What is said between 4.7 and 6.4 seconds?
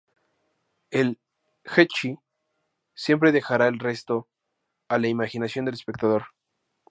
a la imaginación del espectador.